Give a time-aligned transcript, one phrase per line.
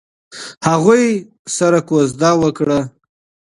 [0.67, 1.05] هغوی
[1.57, 2.79] سره کوژده وکړه.